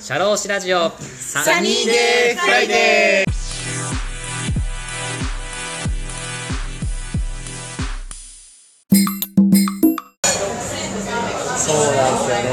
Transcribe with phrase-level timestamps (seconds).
[0.00, 0.90] シャローシラジオ。
[0.98, 3.32] サニーデーフライデー。
[11.56, 12.50] そうなんですよね。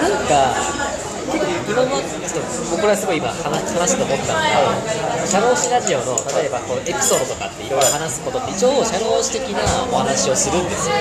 [0.00, 0.32] なんか
[1.68, 9.60] 今までちょっと僕らすごい今話話して思ったのがシャローシラジオの例えばこうエピソードとかっていろいろ話すことって一応シャローシ的な
[9.92, 10.94] お話をするんですよ。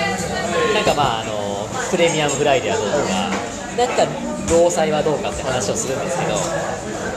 [0.73, 3.53] なんかまああのプレミアムフライデーはどうとか。
[3.73, 4.05] なんか
[4.49, 6.35] 労災はどうかって話をするんですけど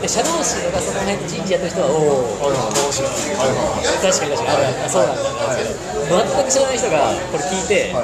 [0.00, 4.84] で社労士とかその辺人事やってる人はおお確かに確かに。
[4.84, 5.24] あそうなんだ。
[5.26, 8.00] なんですけど全く知らない人がこれ聞いてな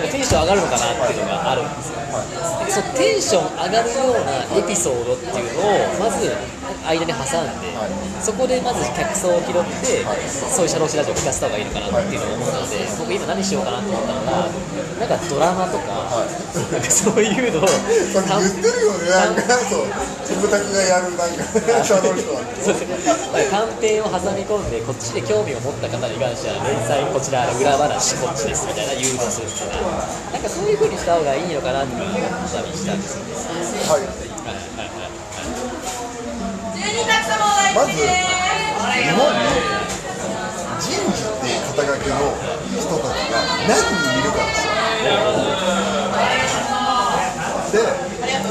[0.00, 2.00] んかテンション上がるのかなっていうのがあるんですよ。
[2.64, 6.32] でそのテンション上がるようなエピソードっていうのをまず
[6.86, 7.74] 間に挟んで
[8.22, 14.48] そこでまず客層を拾ってそういう社労士ラジオを聞かせた方がいいのかなっていうのを思ったので僕今何しようかなと思ったのが
[14.96, 16.24] なんかドラマとか
[16.72, 19.86] なんかそういうのを言ってるよねなんかそう
[20.24, 22.40] 自分たちがやるなんかシャドウ人は。
[22.56, 22.76] そう
[24.06, 29.88] を挟み込んでこっちで興味を持った方に関しては連載こちら裏話こっちですみたいな誘導するみたいな
[30.32, 33.34] なんかそういう風にした方がいいのかなっていう思ったりしたんですよね。
[33.90, 34.00] はい。
[34.00, 34.06] はい。
[34.06, 35.00] はい。
[35.00, 35.05] はい
[36.96, 38.08] まず日
[39.12, 39.44] 本に
[40.80, 42.16] 人事っていう肩書きの
[42.72, 43.36] 人たちが
[43.68, 44.72] 何人いるかですよ
[47.72, 47.84] で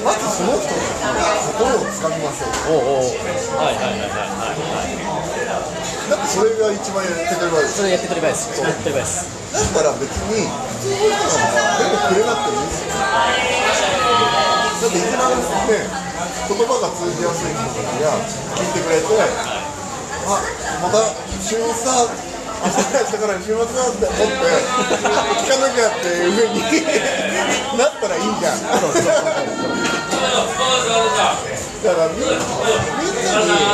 [0.06, 1.26] まずその人たちの
[1.58, 3.10] 心をつかみましょうおうおう
[3.58, 4.94] はいはいはいはいはい
[6.10, 12.94] だってそれが一番やってくれるわけですそれやって取りですやって取りですだったら別に普通の人なんか全部くれなくてもいいですよ
[14.76, 16.14] だって一番ね
[16.48, 18.14] 言葉が通じやすい人たちが
[18.56, 19.06] 聞いてくれて
[20.26, 20.42] あ
[20.82, 21.02] また
[21.42, 22.06] 週末だ
[22.66, 22.82] 明日
[23.20, 24.46] から週末だって思って
[25.42, 26.62] 聞かなきゃっていうふうに
[27.78, 28.58] なったらいいじゃん。
[31.86, 32.42] だからみみんなに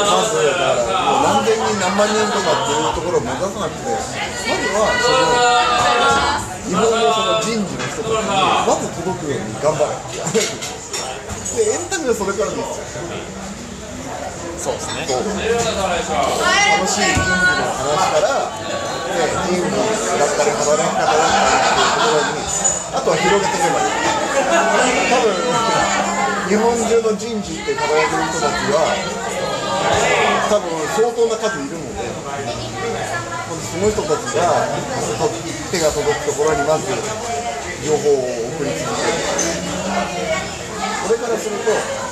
[0.04, 5.32] まずだからもう何千人何万人とかっていうところを目指さなくてまずはその
[6.68, 8.36] 日本のその人事の人たちに
[8.68, 9.96] まず届くように頑張れ。
[12.22, 12.70] それからですよ
[14.62, 15.10] そうですね。
[15.10, 15.26] 楽
[16.86, 22.46] しい人事の話から、ね、人事だったり働き方だったりっていうところに
[22.94, 24.06] あとは広げていけばいい
[25.10, 25.34] 多分
[26.46, 28.86] 日本中の人事って輝く人たちは
[30.46, 32.06] 多分相当な数いるので
[33.66, 34.70] その人たちが
[35.74, 36.86] 手が届くところにまず
[37.82, 39.18] 情報を送り続ける。
[41.02, 42.11] これからすると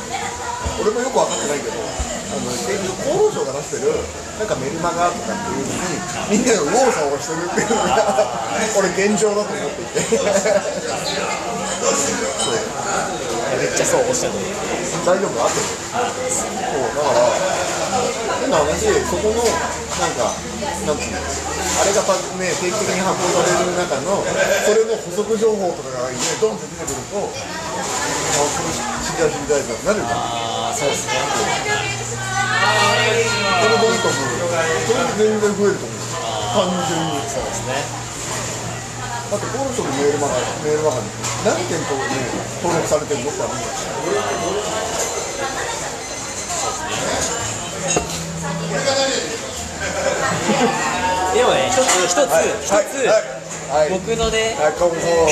[0.82, 3.92] 俺もよく分かってないけどあの結局厚労省が出してる
[4.40, 5.84] なんかメルマガとかっていうのに
[6.32, 8.48] みんなが右往左往してるっていうのが
[8.80, 10.16] 俺現状だと思っていて。
[13.60, 14.08] めっちゃそう。
[14.08, 14.36] おっしゃる
[15.04, 15.36] 大丈夫？
[15.36, 15.68] 合ってる
[16.32, 16.56] そう
[16.96, 17.28] だから
[18.40, 20.32] 変な話そこのなんか
[20.88, 24.24] なんつうのあれがた、ね、定期的に発行される中の
[24.64, 27.36] それの補足情報とかが、ね、ドンと出てくるとあ
[28.48, 28.72] それ
[29.04, 31.42] 知りたい知りたいってなるじゃんあそうですねそ
[33.66, 34.30] れでいいと思う
[34.86, 35.98] それで全然増えると思う
[36.54, 37.74] 単純にそうですね
[39.34, 41.10] だって厚労省のメールマガメールマガに
[41.46, 42.06] 何件と、ね、
[42.62, 43.58] 登録されてるのってあるん。
[43.58, 43.74] だよ
[51.34, 55.30] でもね一つ一つはい一つ、はい僕のねはい、僕の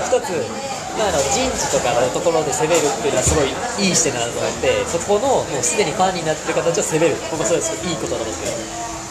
[0.00, 7.16] 一つ、まあ、あの人事とかのところで攻めるっていうのはすごいいい視点だなと思ってそこのもうすでにファンになってる形を攻める。
[7.30, 8.54] 僕はそうですごいいいことだと思うんです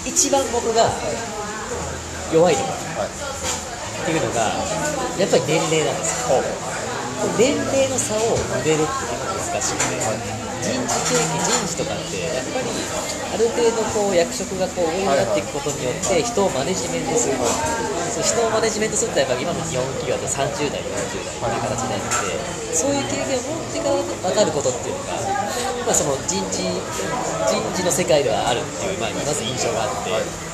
[0.05, 0.91] けど一番僕が
[2.31, 4.53] 弱いところっていうのが
[5.17, 6.68] やっぱり年齢なんですよ。
[7.37, 12.67] 年齢の差を埋めるっていうのが難しくて人事経験人事とかってやっぱり
[13.31, 17.35] ある程度こう役職がこう上になっていくことによって人をマネジメントする
[18.09, 25.19] そう人をマネジメントするってやっぱ今の日本企業だと30代40代っていう形になってそういう経験を持ってから分かることっていうのが、
[25.87, 30.11] まあ、その人事人事の世界ではあるっていう、まあ、まず印象があって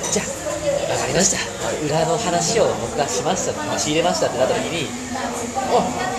[0.09, 1.41] じゃあ分かりました
[1.85, 4.89] 裏の話を僕がしましたまあ仕入れましたってなった時に
[5.73, 6.14] あ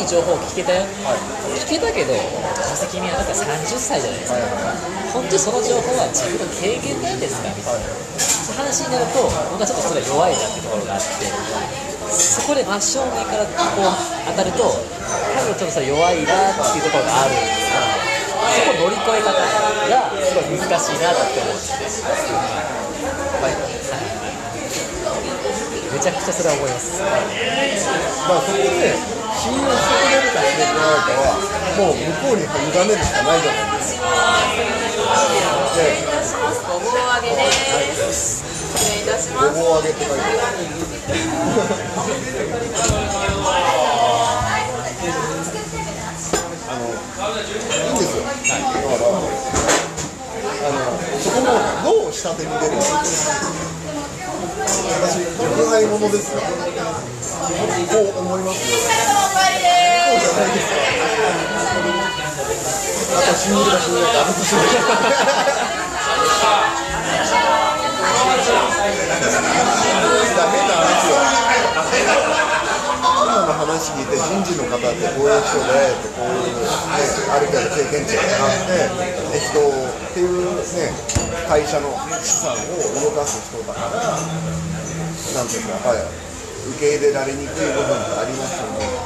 [0.00, 0.80] いい情報聞けたよ、
[1.60, 2.24] 聞けたけどどう
[2.72, 3.44] せ君はまだ30
[3.76, 4.40] 歳じゃないですか、
[5.12, 7.52] 本当にその情報は自分の経験なんですか？
[7.52, 7.84] みたいな、
[8.64, 11.28] 話になると僕はちょっとそれ弱いなってところがあって
[12.08, 13.92] そこで真正面からこう
[14.24, 17.84] 当たると多分ちょっとそれ弱いなっていうところがあるんですが
[18.56, 19.44] そこ乗り越え方が
[20.16, 21.84] すごい難しいなって思ってて、
[23.36, 23.60] はい。
[25.92, 27.02] めちゃくちゃそれは思います。
[27.02, 31.32] まあそこで信用してくれるかしてくれないかは
[31.80, 34.04] もう向こうに委ねるしかないじゃないですか
[35.70, 36.60] で失礼いたします。
[36.66, 37.48] ごぼう揚げで
[38.12, 38.44] す。
[38.76, 39.56] 失礼いたします。
[39.56, 40.36] ごぼう揚げって書いてある
[46.68, 49.08] あのいいんですよ、だから
[50.60, 50.84] あの
[51.18, 51.46] そこも
[51.82, 52.84] どう下手に出るのか
[55.00, 59.29] 私熟愛者ですがこう思いますよ
[60.18, 60.80] じゃないですか
[63.10, 66.00] あと死んでるか死んでないかあと死んでるか
[70.36, 71.20] ダメな話よ
[73.20, 76.66] 今の話聞いて人事の方ってこういう人でってこういう、ね、
[77.30, 78.90] ある程度経験値があって
[79.32, 80.90] 適当っていうね
[81.48, 81.92] 会社の
[82.22, 82.56] 資産を
[83.04, 84.16] 動かす人だから
[85.34, 86.02] なんていうかやっぱり
[86.70, 88.99] 受け入れられにくい部分ってありますよね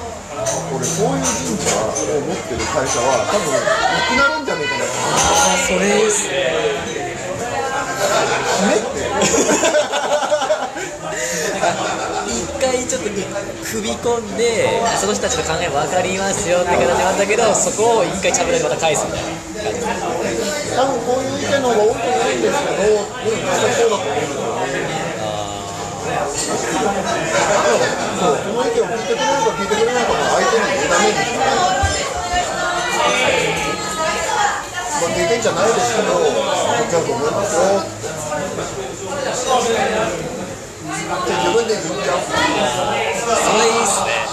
[0.45, 1.73] 俺そういう人事
[2.13, 3.65] を持ってる会社は多分な
[4.05, 6.35] くなるんじゃないかなと思うそれいいっすね
[8.65, 9.01] ねって
[12.29, 14.69] 一回ちょっと踏み込んで
[15.01, 23.41] その人たちの考え分かりますよって形なんだけどそこを一回ちゃぶ台でまた返すみたいな感じです多分こういう意見の方が多くないんですけど、うん、
[23.73, 24.04] そうだと思うんです。
[26.65, 31.51] そう、この意見を聞いてくれるか聞いてくれないかも相手にダメですから。
[34.95, 37.95] まあ、経験じゃないですけど、じゃあごめんなさい。
[41.05, 42.19] って自分で言っちゃう。
[42.23, 44.24] それいいっすね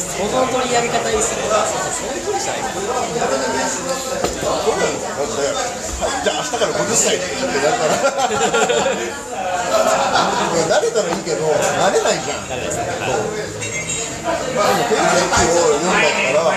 [0.00, 2.96] あその取り上げ方いいっすねそういうことじゃないかそうな
[4.40, 7.92] のだって、はい、じゃあ明日から50歳って言われたら
[10.68, 13.36] 慣れたらいいけど慣れないじゃん誰ですかそう
[14.24, 16.56] でも経験値を言うんだったら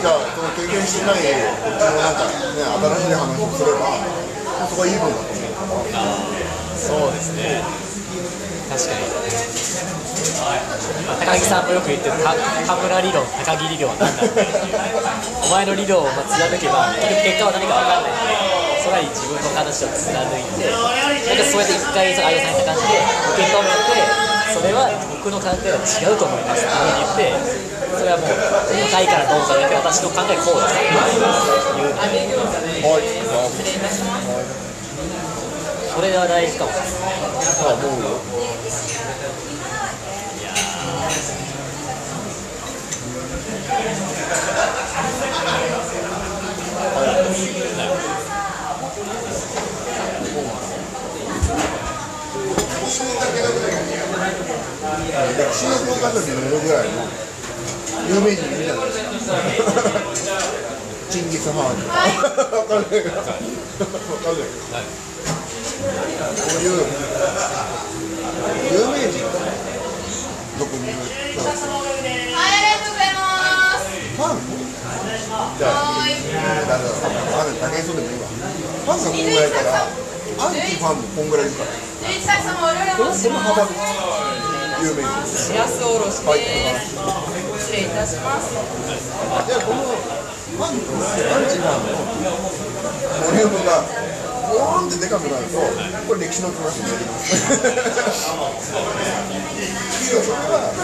[0.00, 4.00] じゃあその経験してないこっちのなんかね新しい話をすれば
[4.68, 5.92] そこはいい分だと思う
[6.76, 7.89] そうですね。
[8.70, 9.02] 確かに、
[11.06, 12.30] まあ、高木さんもよく言ってる田
[12.78, 14.46] 村理論高木理論は何だって
[15.42, 18.14] お前の理論を貫けば結局結果は何か分かんない。
[18.14, 20.78] んでそれは自分の話を貫いてな
[21.34, 23.02] んかそうやって一回相田さんにした感じで
[23.34, 24.06] 受け止めて
[24.54, 24.88] それは
[25.20, 26.64] 僕の考えは違うと思います。
[26.64, 26.70] っ
[27.18, 27.60] て言って
[27.98, 31.92] それはもう重たいからどうかだけ私の考えこうですっていう。
[31.98, 32.06] は
[34.62, 34.69] い。
[35.94, 37.14] それは大事かもしれない
[37.66, 38.20] あ思うよ
[54.20, 56.94] 歴史の教科書に載るぐらいの
[58.08, 59.36] 有名人いるじゃないですか
[61.10, 63.50] チンギス・ハーンわかんないけどわかんない
[65.80, 65.82] う
[66.60, 66.84] いう
[68.70, 69.24] 有名人
[70.58, 70.98] どこにいる
[71.32, 74.36] 人たちファン
[75.56, 75.70] じゃあ、
[76.06, 76.88] えー、だから
[77.40, 79.88] ある武井壮でもいいわファンがこんぐらいから
[80.40, 82.06] アンチファンもこんぐらいいるからこ
[83.04, 83.68] のこの幅
[84.80, 86.96] 有名人しらすおろしです。
[87.60, 88.54] 失礼いたします。
[88.56, 90.98] じゃあこのファンとア
[91.40, 91.92] ンチファンの
[93.20, 93.84] ボリュームが
[94.50, 95.58] ボーンってでかくなると
[96.06, 97.38] これ歴史の教科書になります
[100.10, 100.74] それは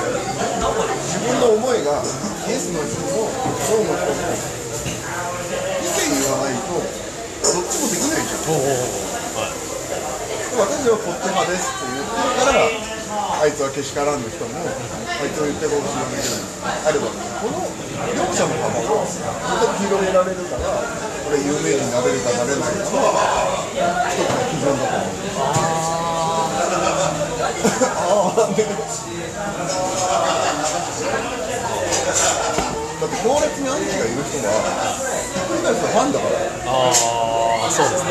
[1.02, 1.98] 自分の思いが
[2.46, 4.22] イエスの人もノーの人も
[5.82, 8.46] 意見言わないとどっちもできないじゃん
[10.56, 12.70] 私はこっち派ですって言ってるから
[13.42, 17.66] あいつはけしからんの人もあいつの言ってること知らないけどあればこの
[18.14, 20.80] 両者の幅をまた広げられるから
[21.26, 23.92] これ有名になれるかなれないかの一つの
[24.48, 25.52] 基準だと思うあ
[28.32, 28.40] あ
[33.00, 34.48] だって強烈にアンチがいる人は
[35.34, 36.30] ひっくり返すとファンだから
[36.64, 36.90] あ
[37.66, 38.10] あそうですね。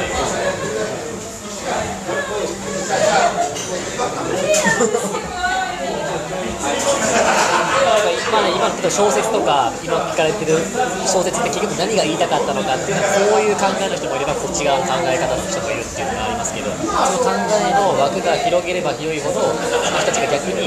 [8.90, 10.58] 小説とか今聞かれてる
[11.06, 20.66] 小説って結局何が言いたかったのかっていうのはこういう考えの人もいればこっち側の考え方の人もいるっていうのがありますけどその考えの枠が広げれば広いほどその人たちが逆に、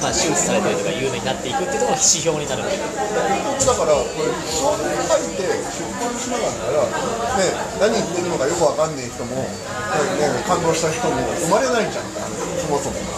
[0.00, 5.44] まあ、周知されたりとか有名になっていくっていうのが指標になるだからこれ小説書いて
[5.76, 6.88] 出版しなかったら、
[7.36, 7.52] ね、
[7.84, 9.52] 何言ってるのかよくわかんない人も、ね、
[10.48, 12.32] 感動した人も生まれないんじゃんって話
[12.64, 12.96] そもそも。
[12.96, 13.12] ま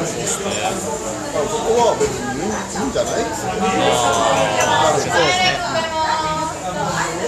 [0.00, 0.18] あ、そ
[0.80, 3.24] こは別にいいんじゃない？
[3.24, 5.56] ですかそうですね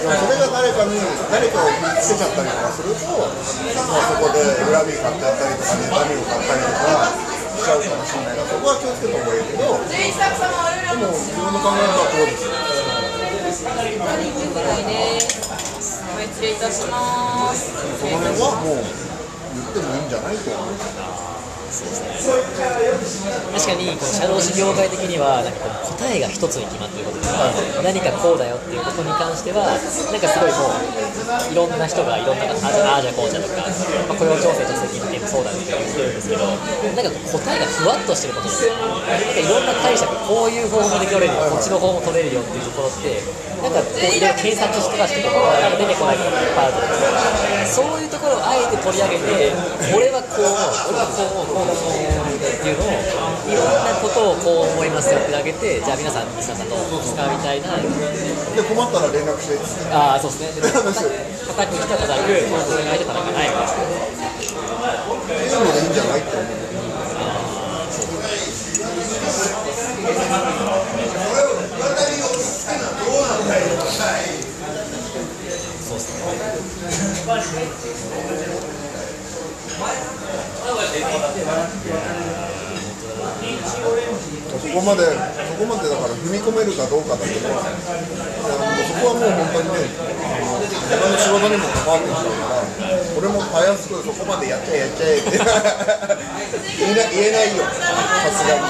[0.01, 1.01] でもそれが誰かに
[1.33, 7.09] 誰かを傷つけちゃったりとかすると、まあ、そこで恨み買っちゃったりとか妬みを買ったりとか
[7.57, 12.45] しちゃうかもしれないからそこは気をつけた方がいいけどでも自分の考え方はこうです。
[12.45, 12.53] よ
[16.25, 17.71] 失礼いたします。
[17.99, 18.83] その辺はもう
[19.55, 21.34] 言ってもいいんじゃないと思
[21.83, 21.87] う
[23.51, 27.51] 確かにこの社労士業界的にはなんかこう答えが一つに決まってることとか
[27.83, 33.63] 何かこうだよっていうことに関してはなんかすごいもういろんな人がいろんなあじゃああじゃこうじゃとか、
[34.09, 43.21] まあ、雇用調整助成金ってそうだって言ってるんですけどなんか答えがふわっとしてることですよなんかいろんな解釈こういう方法で取れるよこっちの方も取れるよっていうところって
[43.63, 46.15] なんかこういろいろ検索してたしてもなんか出てこない。
[46.17, 49.51] ことがいっぱいあると思うんですそういうところをあえて取り上げて
[49.91, 52.93] 俺はこう思う俺はこう思うこう思うっていうのを
[53.49, 59.57] いろんなことをこう思いますよってあげてじゃあ皆さん皆さんどうですかみたいなで困ったら連絡して
[59.91, 63.75] ああそうですね叩く人は叩く本当に相手叩かないみたいなっ
[65.25, 66.65] ていうのでいいんじゃないって思う
[84.55, 87.57] そこまでそこまでだから踏み込めるかどうかだけど、いや
[88.87, 90.04] そこはもう本当にね、
[91.85, 95.37] 事にも関わってきたから、俺もたやすくそこまでやっちゃえやっちゃえって
[96.79, 98.65] 言えない言えないよ、さすがに。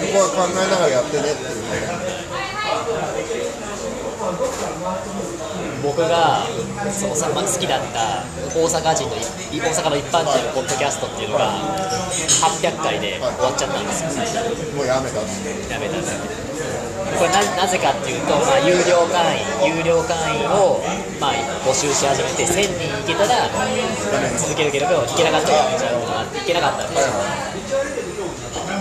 [0.00, 2.30] そこは考えながらやってねっていうね。
[5.82, 6.44] 僕が
[6.92, 8.22] そうさ、まあ、好きだった
[8.54, 14.10] 大阪人のい大阪の一般人のポッドキャストっていうのが800回で終わっちゃったんですよ
[14.76, 15.20] もうやめた。
[15.72, 15.96] やめた
[17.16, 20.80] これななぜかっていうと、まあ、有料会員有料会員を、
[21.20, 21.34] まあ、
[21.70, 23.46] 募集し始めて1000人いけたら
[24.34, 26.98] 続けるけどいけなかったらやめちゃうことがあっていけなかったんで。
[26.98, 27.14] すよ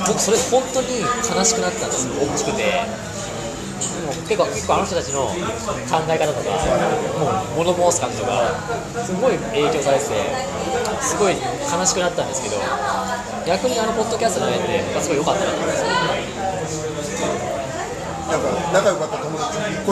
[0.10, 2.18] 僕それ本当に悲しくなったんですよ。
[2.18, 2.66] 大きくて。
[4.26, 5.38] 結構結構あの人たちの考
[6.10, 6.50] え方とか
[7.54, 8.58] もう物申す感じとか
[9.06, 10.14] すごい影響されてて
[11.02, 12.58] すごい悲しくなったんですけど
[13.46, 15.82] 逆にあのポッドキャストのやって僕はすごい良かったなと思うんです。
[15.82, 15.90] よ
[18.30, 19.09] なんか仲良かっ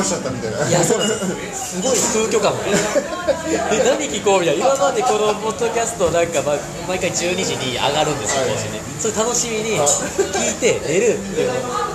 [0.04, 0.68] しちゃったみたいな。
[0.68, 1.16] いや、そうなんで
[1.54, 1.78] す。
[1.78, 1.98] すごい
[2.30, 2.64] 空虚感も。
[2.64, 4.66] で、何聞こうみたいな。
[4.66, 6.56] 今までこのポッドキャストなんか、ま、
[6.88, 8.82] 毎回12時に上がるんですよ、更新ね。
[9.00, 11.54] それ楽しみに聞いて寝るっていうの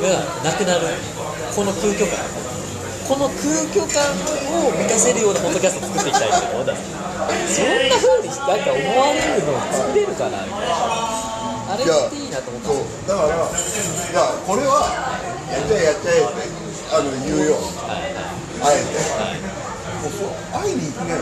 [0.09, 0.87] がなくなる。
[1.55, 2.19] この空虚感。
[3.09, 4.15] この空虚感
[4.57, 7.57] を満たせるようなポッドキャストを作っていきたいって思ったんです。
[7.57, 11.23] そんな風になんか思われるの作れるかなみたいな。
[11.73, 13.13] あれっていいなと思った。
[13.13, 13.41] だから、い
[14.15, 15.19] や、これは
[15.51, 16.62] やっちゃえやっちゃえって
[16.93, 17.57] あの言うよ、
[18.61, 18.93] あえて。
[20.05, 21.17] もうそう会いに行くね。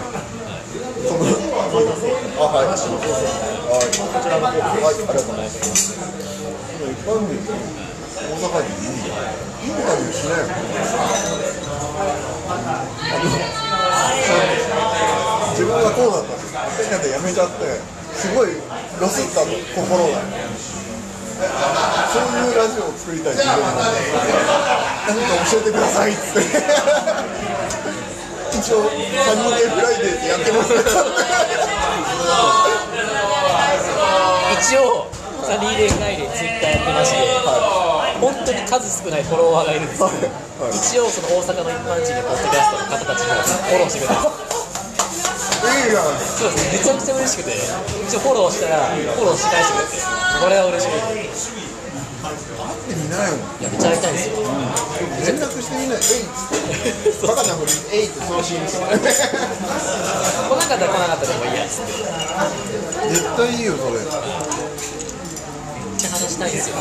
[1.06, 2.66] そのあ、はい。
[2.66, 2.82] はい。
[2.82, 5.94] こちらの方はい、ありがとうございます。
[6.74, 7.38] 一般人、
[8.18, 9.06] 大阪にいい
[9.62, 10.58] インタビューしないの
[12.50, 12.58] あ
[13.14, 13.30] の
[15.54, 16.50] 自分がこうだったんです。
[16.90, 17.78] ペンでやめちゃって、
[18.18, 18.58] すごい
[19.00, 20.18] ロスったの、心が。
[21.40, 23.96] そういうラジオを作りたい自分もなんか
[25.50, 26.48] 教えてくださいっつって
[28.58, 30.74] 一応サニーデーフライデーってやってます
[34.60, 35.08] 一応
[35.42, 37.16] サニーデーフライデーツイッターやってまして、
[38.20, 40.76] 本当に数少ないフォロワーがいるんですけど、はい。
[40.76, 44.59] 一応その大阪の一般人のポッドキャストの方たちもフォローしてくれてますい
[45.60, 46.72] そうですね。
[46.72, 47.52] めちゃくちゃ嬉しくて。
[48.08, 50.00] 一応フォローしたらフォローし返してくれて。
[50.40, 50.96] これは嬉しい。
[52.90, 54.40] い見ないもんやめちゃ会いたいんですよ。
[55.24, 58.96] 連絡してみないえいっつってバカなふりえいって送信して来な
[60.64, 61.80] かったら来なかったでもいいやつ。
[61.80, 61.92] って
[63.08, 64.00] めっ絶対いいよそれ。
[64.00, 66.76] ちゃ話したいんですよ。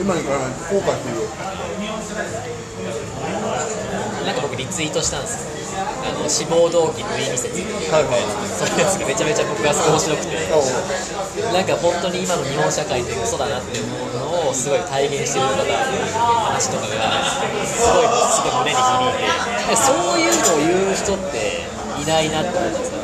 [0.00, 1.28] 今にから後悔してるよ
[4.24, 5.44] なんか僕リツイートしたんです。
[5.44, 5.50] よ
[5.80, 7.60] あの志望動機無意味説
[7.90, 8.20] はいはい。
[8.58, 10.36] そのやつがめちゃめちゃ僕が面白くて
[11.52, 15.72] なんか本当に今の日本社会って嘘だなって思うのをすごい体現してる方の
[16.52, 17.24] 話とかが
[17.64, 19.18] すごいすごい胸に響い
[19.68, 19.76] て。
[19.76, 21.64] そういうのを言う人って
[22.02, 22.99] いないなって思ったんですよ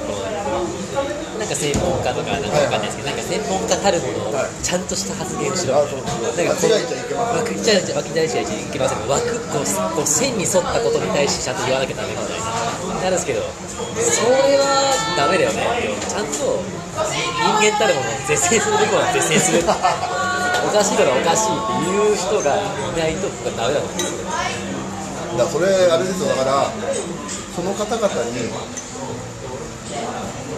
[1.47, 4.65] なんか専門家とかなんかわかんないですけどなんか専門家たるものをはい。
[4.67, 5.79] ちゃんとした発言をしろ。
[5.87, 5.95] み
[6.35, 7.47] たいななんかこう間違えちゃいけません。
[7.47, 9.07] 枠ちゃいちゃいけません。
[9.07, 12.67] 枠こうこう線に沿ったことに対してちゃんと言わなきゃダメみたいな。
[12.99, 15.63] かるんですけどそれはダメだよね。
[16.03, 19.63] ちゃんと人間たるものを是正するべきものは是正する。
[20.67, 22.67] おかしいからおかしいっていう人がい
[22.99, 24.27] ないと僕はダメだと思うんですよ。
[24.27, 26.35] だからそれあれですよ。
[26.35, 26.67] だから
[27.55, 28.51] その方々にい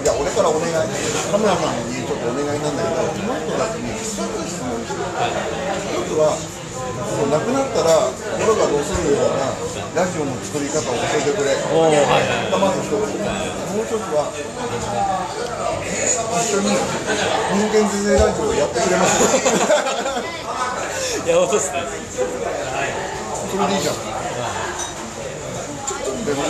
[0.08, 4.08] や俺からお願いカメラマンにちょっとお願いなんだけどこの人たちに2つ
[4.48, 8.08] 質問して一つはもう亡くなったら
[8.40, 9.52] 心がどうするような
[9.92, 11.52] ラジオの作り方を教えてくれ。
[11.74, 12.00] おおはい。
[12.00, 14.32] はいまず一つもう一つは
[16.40, 19.36] 一緒に人間是正ラジオをやってくれます。
[21.26, 21.84] い や本当ですね。
[23.52, 23.94] それでいいじゃん。
[23.94, 26.48] ちょっとだから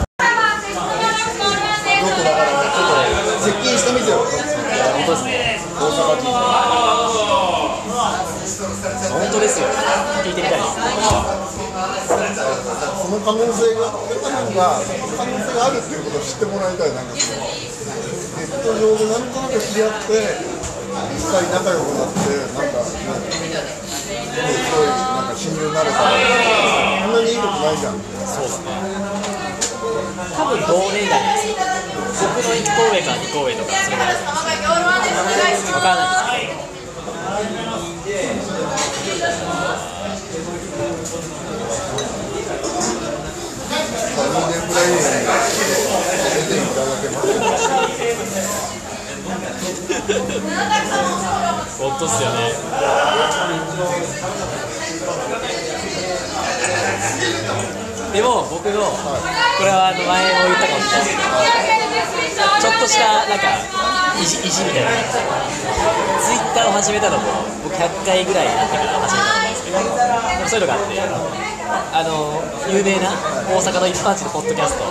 [0.00, 0.11] ね
[9.42, 9.66] ですよ。
[10.22, 10.70] 聞いてみたいそ
[13.10, 14.78] の可能性がなんか
[15.18, 20.38] 可能性があるっていうことを知ってもらいたいなんかネット上でなんとなく知り合って
[21.18, 22.22] 実際仲良くなって
[22.54, 24.06] なんかねす
[24.70, 26.14] ごいなんか親友になれたら
[27.02, 28.70] そんなにいいことないじゃんそうですね。
[30.36, 31.58] 多分同年代ですよ
[32.22, 34.14] 僕の1個上か2個上とかそれぐらい。
[34.14, 34.22] で
[35.56, 36.31] す分からないんです
[44.32, 44.48] ただ
[47.02, 47.68] けます
[51.78, 52.38] 本当っすよね。
[58.12, 61.16] でも僕のこれはあの前も言ったかもしれない。
[61.92, 63.44] ですけどちょっとしたなんか
[64.20, 64.90] 意地意地みたいな。
[66.22, 67.24] ツイッターを始めたのも
[67.64, 69.84] 僕100回ぐらいになってから始めたと思うんですけどで
[70.44, 71.61] もそういうのがあって。
[71.92, 72.40] あの
[72.72, 73.12] 有名な
[73.52, 74.84] 大阪の一般人のポッドキャスト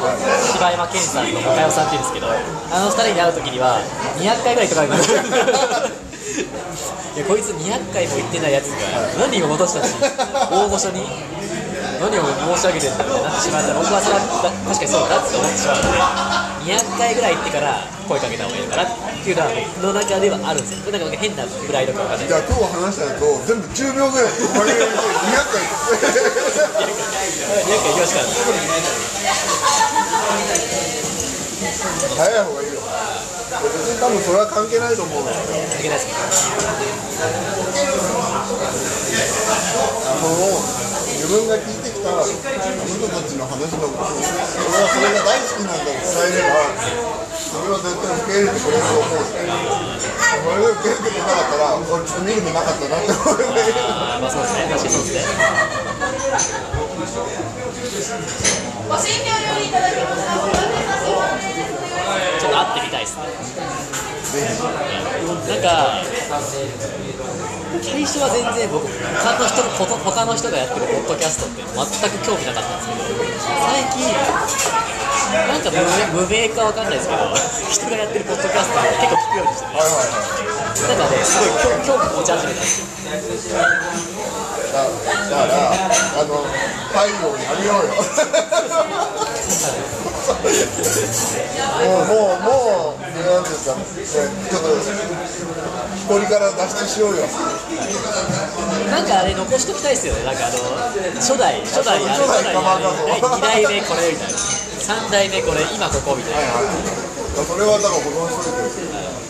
[0.53, 3.81] 柴山健さんと岡代さんっていうんですけどあの2人に会う時には
[4.21, 5.03] 200回ぐらいとかになる。
[7.11, 9.93] いやこいつ200回も言ってないやつが何を戻したし
[10.49, 11.03] 大御所に
[11.99, 14.21] 何を申し上げてんだってなってしまったら僕はそれは
[14.71, 18.91] 確かにそうだって思ってしまうので200回ぐらい行ってから声かけた方がいいのかなっ
[19.23, 20.91] ていうのは僕の中ではあるんですよ。
[20.91, 24.35] なんか変なプライドかわかんないじゃあ今日話したやつを全部10秒ぐらい。
[24.35, 26.43] で曲げられて200回200回
[27.71, 28.27] 行きました
[32.19, 32.83] 早い方がいいよ。
[33.51, 35.37] 別に多分それは関係ないと思うのよ
[35.79, 36.15] いけないですけ
[41.15, 44.27] 自分が聞いてきたあの人たちの話のことを俺
[44.81, 49.27] はそれが大好きなんだと伝えればそれは絶対受け入れてくれると思う。
[49.27, 53.43] しそれで受け入れてくれなかったら俺ちょっと見る目なかったなって思うね
[53.91, 56.31] あーまあそうですね確かにそうですね
[62.39, 64.00] ちょっと会ってみたいですね。
[64.31, 65.99] なんか
[67.83, 69.67] 最初は全然僕他の人と
[70.07, 73.27] 他の人がやってるポッドキャストって全く興味なかったんですけど
[73.67, 74.07] 最近
[75.51, 75.67] なんか
[76.15, 77.27] 無無名かわかんないですけど
[77.75, 80.31] 人がやってるポッドキャストを結構聞くようにしててはいはいはい
[80.79, 83.59] なんかねすごい興興味持ち始めたんですよ。
[83.59, 86.47] だだからあの
[86.95, 87.99] 太陽にあげようよ
[90.21, 90.37] も
[92.01, 93.85] うもうもうなんていうんですか、ね、
[94.49, 94.69] ちょっと
[96.07, 97.25] 誇りから脱出しようよ。
[98.91, 100.57] なんかあれ残しときたいですよね、なんかあの
[101.15, 106.51] 初代、初代、あれ初代初代、カバー画像2代目これみたいな、3代目これ、今ここみたいな、
[107.43, 108.53] それはだから保存しとい
[109.07, 109.21] て。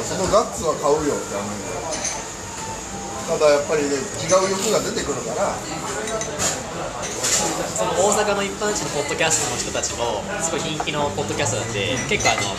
[0.00, 1.36] そのガッツは買うよって
[3.30, 5.54] ただやっぱりね違う欲が出てくるから
[7.80, 12.52] その大阪の一般人のポッドキャストの人たちも、すごい人気のポッドキャストなんで、結構あの、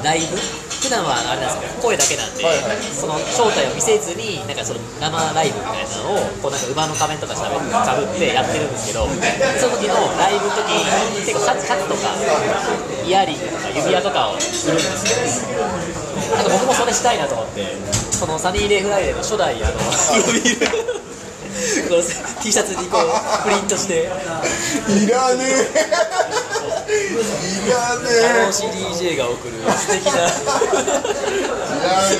[0.00, 2.80] ライブ、普段はあれなんですけど、声だけなんで、はいはい。
[2.88, 9.04] その正体を見せずに、なんかその生ライブみたいなのを、こうなんか馬の仮面とかしゃべかぶってやってるんですけど、
[9.60, 12.16] その時のライブの時に、結構シャツシャツとか、
[13.04, 14.88] イヤリングとか指輪とかを売るんで
[15.28, 15.68] すよ。
[16.32, 17.76] なんか僕もそれしたいなと思って、
[18.08, 19.76] そのサニーデーフライデーの初代あの
[20.32, 20.91] 指輪
[21.92, 22.02] この
[22.40, 24.08] T シャツにこうプリントして、
[24.88, 25.68] いらねえ。
[26.88, 28.08] いらね
[28.40, 29.52] 楽しい DJ が送る。
[29.76, 30.12] 素敵な。
[31.28, 32.16] えいらね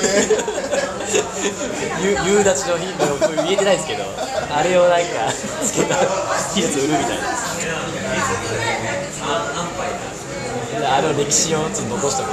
[2.03, 4.03] 夕夕立の日のこれ言えてないですけど、
[4.55, 5.05] あれをなんか
[5.65, 5.95] つけた。
[6.53, 7.23] T シャツ売るみたいな。
[10.79, 12.29] であの歴史をちょっと残しとく。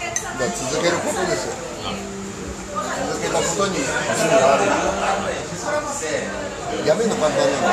[0.00, 1.65] えだから続けることですよ
[3.36, 3.88] 続けたことに意味
[4.30, 4.64] がある
[6.86, 7.68] やめるの簡単なんだ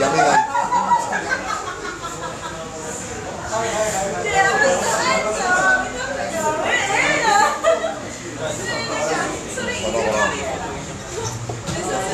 [0.00, 0.48] やめない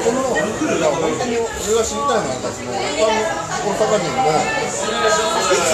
[0.05, 3.23] このだから本当に俺が知りたいのはなんかその他の
[3.65, 5.71] 大阪人もいつ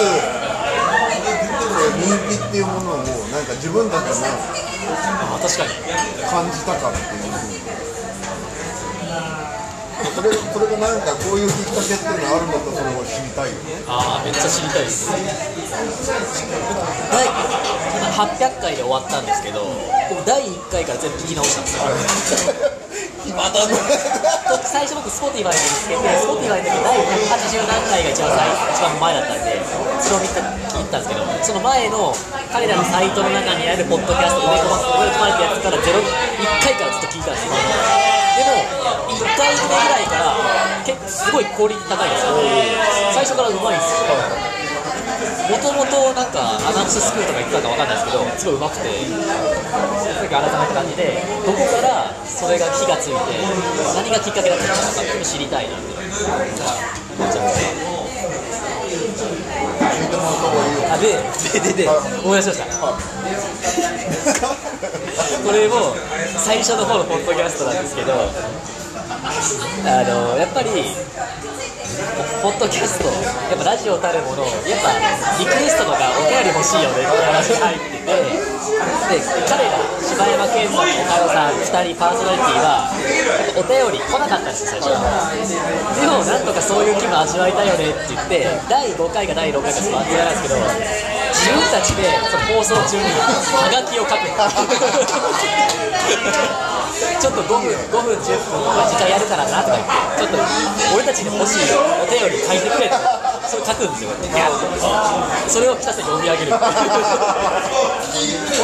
[2.01, 4.25] 人気っていうものをなんか自分たちも
[4.93, 5.69] あ確かに。
[6.31, 7.59] 感じたかっていうふうに
[10.15, 15.11] それそれがなんかこういうきっかけっていうのがあるんだったらそれを知りたいよねああめっちゃ知りたいです。
[17.11, 19.65] 第今800回で終わったんですけど
[20.09, 22.53] 僕第1回から全部聞き直したんですよ
[23.23, 23.73] 暇だね。
[24.65, 26.97] 最初僕 Spotify で見つけて Spotify の時第
[27.31, 29.61] 80何回が一番最一番前だったんで
[30.01, 32.13] それを見た聞いたんですけどその前の
[32.51, 36.05] 彼らのサイトの中にあるポッドキャスト埋め込ま埋め込まれたやつからゼロ1
[36.63, 37.53] 回からずっと聞いたんですよ。
[38.31, 38.65] でも
[39.11, 40.35] 1回目ぐらいから
[40.85, 42.33] 結すごいクオリティ高いんですよ。
[43.13, 44.50] 最初からうまいんですよ。
[45.51, 53.35] もともとなんかアナウンススクールとか行ったかわかんないですけどすごいうまくてなんか改めた感じでどこからそれが火がついて
[53.99, 57.91] 何がきっかけだったのかって知りたいなって思っちゃって
[60.87, 61.19] あで
[61.59, 61.89] ででで
[62.23, 62.65] 思い出しました
[65.43, 65.95] これも
[66.37, 70.69] 最初の方のポッドキャストなんですけどあのやっぱり
[72.41, 73.05] ポッドキャスト。
[73.05, 74.97] やっぱラジオたるものやっぱ
[75.37, 78.51] リクエストとかお便り欲しいよねって話が入ってて。
[78.81, 82.89] で彼ら柴山健さん岡田さん2人パーソナリティは
[83.53, 84.97] お便り来なかったんですよ最初。
[86.01, 90.55] でもなんとかそういう気分味わいたいよねって言って第5回か第6回かちょっと忘れなんですけど
[91.29, 94.25] 自分たちでその放送中にハガキを書く。
[97.01, 100.37] ちょっと5分5分10分時間やるからなとか言ってちょっと
[100.95, 102.95] 俺たちに欲しいお便り書いてくれって
[103.49, 104.11] それ書くんですよ。
[104.21, 106.53] ギャッてそれをひたすら読み上げる。
[106.53, 106.61] こ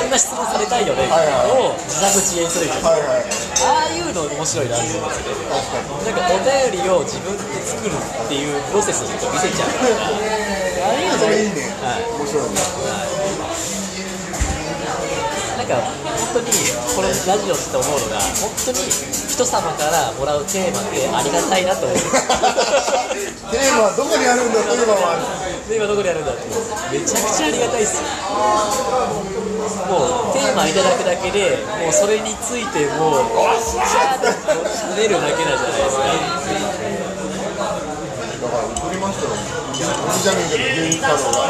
[0.06, 1.06] んな質問されたいよね。
[1.06, 5.34] っていうのを自作自演するみたいなああいうの面白いなって思うんですよ。
[5.34, 7.97] ねなんかお便りを自分で作るっ
[8.30, 9.69] ていうプロセスを見せちゃう。
[9.69, 11.73] からああいうのそれいいね。
[11.82, 12.06] はい。
[12.21, 12.56] 面白いね
[15.67, 15.75] か
[16.34, 16.47] 本当に
[16.95, 22.03] このラジオって思うのが本当に人様からもらうテーマってありがたいなと思って。
[23.51, 24.60] テーマはどこにあるんだ？
[24.63, 25.19] テーマは
[25.69, 26.32] で今どこにあるんだ？
[26.32, 26.47] って
[26.91, 27.95] めちゃくちゃありがたいっす。
[27.95, 28.03] よ
[29.88, 36.03] もうテーマいただくだけでもうそれについてもうわっしゃーってこう喋るだけなんじゃないですか。
[38.38, 41.48] だから送りましたよじゃねえけど芸人太郎が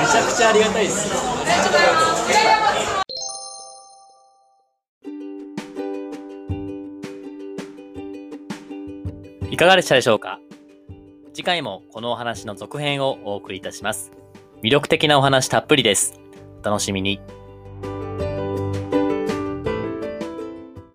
[0.00, 3.04] めちゃくちゃありがたいっすよめちゃくちゃありがたいです
[9.50, 10.40] いかがでしたでしょうか？
[11.32, 14.10] 次回もこのお話の続編をお送りいたします。
[14.62, 16.18] 魅力的なお話たっぷりです。
[16.60, 17.20] お楽しみに。